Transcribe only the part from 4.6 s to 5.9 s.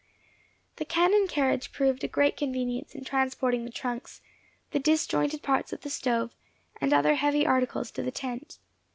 the disjointed parts of